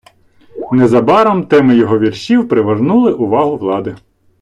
[0.71, 3.95] Незабаром теми його віршів привернули увагу влади.